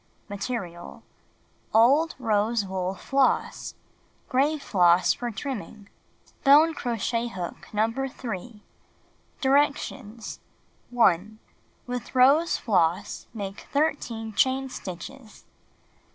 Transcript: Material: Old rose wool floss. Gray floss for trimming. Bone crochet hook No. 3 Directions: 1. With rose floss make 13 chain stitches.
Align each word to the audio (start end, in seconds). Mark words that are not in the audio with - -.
Material: 0.29 1.03
Old 1.75 2.15
rose 2.17 2.65
wool 2.65 2.95
floss. 2.95 3.75
Gray 4.29 4.57
floss 4.57 5.13
for 5.13 5.29
trimming. 5.29 5.89
Bone 6.43 6.73
crochet 6.73 7.27
hook 7.27 7.67
No. 7.71 7.87
3 8.09 8.63
Directions: 9.41 10.39
1. 10.89 11.37
With 11.85 12.15
rose 12.15 12.57
floss 12.57 13.27
make 13.35 13.67
13 13.71 14.33
chain 14.33 14.69
stitches. 14.69 15.45